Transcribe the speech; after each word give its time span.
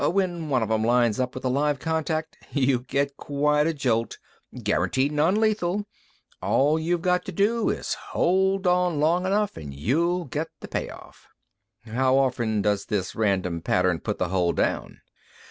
When 0.03 0.49
one 0.49 0.63
of 0.63 0.71
'em 0.71 0.83
lines 0.83 1.19
up 1.19 1.35
with 1.35 1.45
a 1.45 1.47
live 1.47 1.77
contact, 1.77 2.35
you 2.49 2.79
get 2.87 3.17
quite 3.17 3.61
a 3.61 3.63
little 3.65 3.77
jolt 3.77 4.17
guaranteed 4.63 5.11
nonlethal. 5.11 5.85
All 6.41 6.79
you've 6.79 7.03
got 7.03 7.23
to 7.25 7.31
do 7.31 7.69
is 7.69 7.93
hold 8.09 8.65
on 8.65 8.99
long 8.99 9.27
enough, 9.27 9.57
and 9.57 9.71
you'll 9.71 10.25
get 10.25 10.47
the 10.59 10.67
payoff." 10.67 11.27
"How 11.85 12.17
often 12.17 12.63
does 12.63 12.87
this 12.87 13.13
random 13.13 13.61
pattern 13.61 13.99
put 13.99 14.17
the 14.17 14.29
hole 14.29 14.53
down?" 14.53 15.01